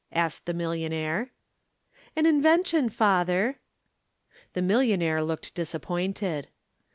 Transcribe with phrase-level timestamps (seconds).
[0.13, 1.29] asked the millionaire.
[2.15, 3.59] "An invention, father."
[4.53, 6.47] The millionaire looked disappointed.